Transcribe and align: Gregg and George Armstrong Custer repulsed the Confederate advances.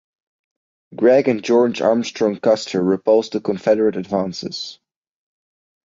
Gregg 0.95 1.27
and 1.27 1.43
George 1.43 1.79
Armstrong 1.79 2.39
Custer 2.39 2.81
repulsed 2.83 3.33
the 3.33 3.39
Confederate 3.39 3.97
advances. 3.97 4.79